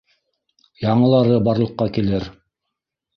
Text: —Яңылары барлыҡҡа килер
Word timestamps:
—Яңылары 0.85 1.35
барлыҡҡа 1.47 1.87
килер 1.99 2.25